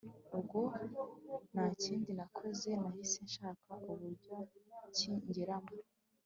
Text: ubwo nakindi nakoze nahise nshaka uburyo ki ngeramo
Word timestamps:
ubwo 0.37 0.59
nakindi 1.53 2.09
nakoze 2.17 2.69
nahise 2.81 3.19
nshaka 3.27 3.71
uburyo 3.91 4.35
ki 4.95 5.09
ngeramo 5.27 5.73